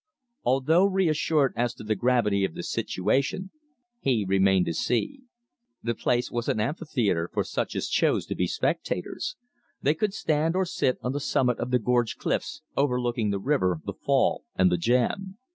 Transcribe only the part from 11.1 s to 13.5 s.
the summit of the gorge cliffs, overlooking the